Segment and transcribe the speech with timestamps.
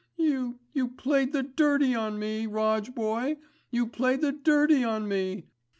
[0.17, 3.37] You—you played the dirty on me, Roj boy,
[3.69, 5.45] you played the dirty on me.